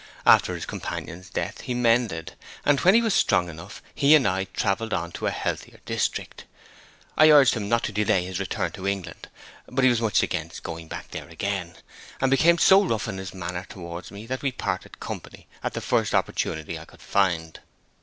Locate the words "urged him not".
7.29-7.83